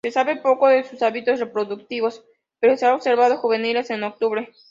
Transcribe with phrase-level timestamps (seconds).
[0.03, 2.25] Se sabe poco de sus hábitos reproductivos
[2.59, 4.51] pero se ha observado juveniles en octubre.